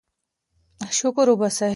شکر 0.97 1.27
وباسئ. 1.29 1.69